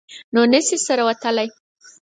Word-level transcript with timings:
نو 0.33 0.41
نه 0.53 0.59
شي 0.65 0.77
سره 0.87 1.01
ورتلای. 1.07 1.49